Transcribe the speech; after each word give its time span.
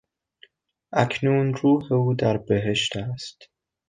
اکنون 0.93 1.53
روح 1.53 1.91
او 1.93 2.13
در 2.13 2.37
بهشت 2.37 2.97
است. 2.97 3.49